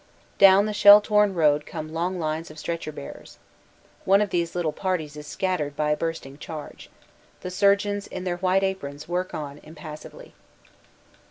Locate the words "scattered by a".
5.27-5.95